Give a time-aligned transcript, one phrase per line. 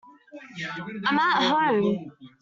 [1.05, 2.11] I'm at home.